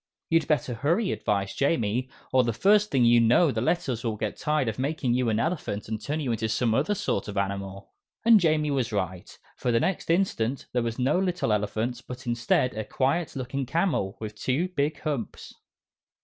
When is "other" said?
6.73-6.95